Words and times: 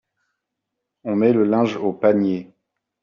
On 1.03 1.15
met 1.15 1.31
le 1.31 1.43
linge 1.43 1.77
au 1.77 1.93
panier. 1.93 2.49